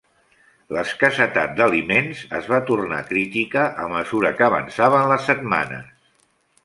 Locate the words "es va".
2.39-2.61